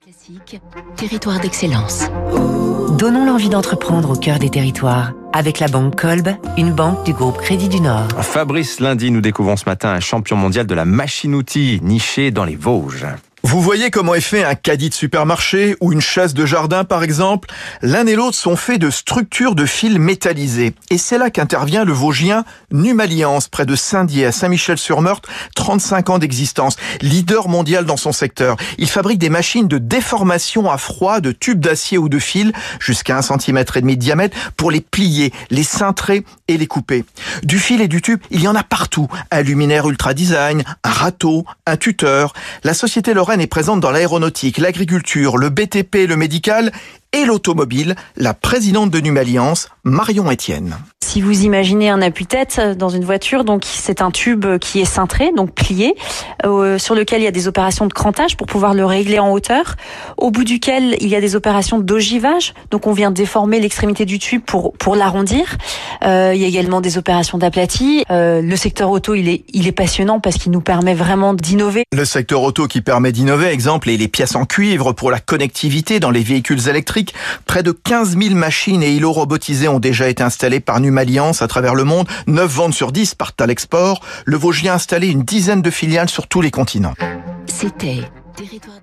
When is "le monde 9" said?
81.74-82.50